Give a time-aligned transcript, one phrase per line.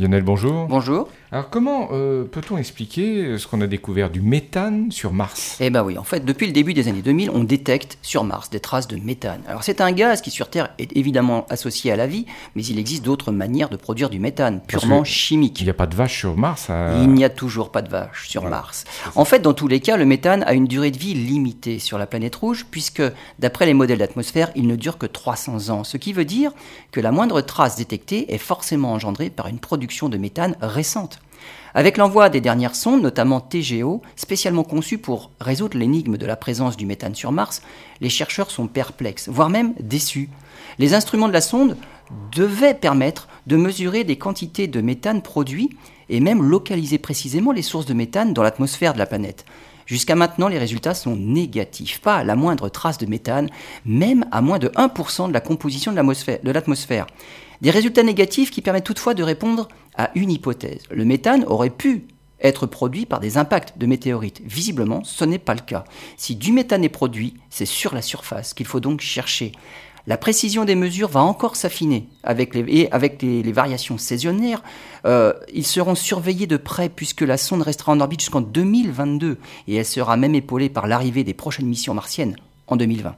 [0.00, 0.66] Lionel, bonjour.
[0.66, 1.08] Bonjour.
[1.30, 5.58] Alors comment euh, peut-on expliquer ce qu'on a découvert du méthane sur Mars?
[5.60, 8.48] Eh bien oui, en fait, depuis le début des années 2000, on détecte sur Mars
[8.48, 9.42] des traces de méthane.
[9.46, 12.24] Alors c'est un gaz qui sur Terre est évidemment associé à la vie,
[12.56, 15.60] mais il existe d'autres manières de produire du méthane, purement chimique.
[15.60, 16.70] Il n'y a pas de vache sur Mars
[17.02, 18.84] Il n'y a toujours pas de vache sur Mars.
[19.16, 21.98] En fait, dans tous les cas, le méthane a une durée de vie limitée sur
[21.98, 23.02] la planète rouge, puisque
[23.38, 26.52] d'après les modèles d'atmosphère, il ne dure que 300 ans, ce qui veut dire
[26.90, 31.20] que la moindre trace détectée est forcément engendrée par une production de méthane récente.
[31.74, 36.76] Avec l'envoi des dernières sondes, notamment TGO, spécialement conçues pour résoudre l'énigme de la présence
[36.76, 37.62] du méthane sur Mars,
[38.00, 40.30] les chercheurs sont perplexes, voire même déçus.
[40.78, 41.76] Les instruments de la sonde
[42.34, 45.70] devaient permettre de mesurer des quantités de méthane produits
[46.08, 49.44] et même localiser précisément les sources de méthane dans l'atmosphère de la planète.
[49.90, 53.50] Jusqu'à maintenant, les résultats sont négatifs, pas la moindre trace de méthane,
[53.84, 57.08] même à moins de 1% de la composition de l'atmosphère.
[57.60, 60.82] Des résultats négatifs qui permettent toutefois de répondre à une hypothèse.
[60.92, 62.06] Le méthane aurait pu
[62.40, 64.40] être produit par des impacts de météorites.
[64.44, 65.84] Visiblement, ce n'est pas le cas.
[66.16, 69.52] Si du méthane est produit, c'est sur la surface qu'il faut donc chercher.
[70.06, 74.62] La précision des mesures va encore s'affiner avec les, et avec les, variations saisonnières.
[75.04, 79.74] Euh, ils seront surveillés de près puisque la sonde restera en orbite jusqu'en 2022 et
[79.76, 82.36] elle sera même épaulée par l'arrivée des prochaines missions martiennes
[82.66, 83.14] en 2020.